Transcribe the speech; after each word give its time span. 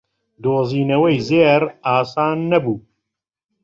دۆزینەوەی 0.43 1.17
زێڕ 1.27 1.63
ئاسان 1.87 2.37
نەبوو. 2.51 2.77